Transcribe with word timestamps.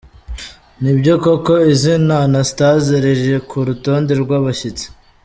Ni 0.81 0.91
byo 0.97 1.13
koko 1.23 1.53
izina 1.73 2.13
Anastase 2.25 2.93
riri 3.03 3.35
ku 3.49 3.57
rutonde 3.67 4.13
rw’abashyitsi. 4.23 4.85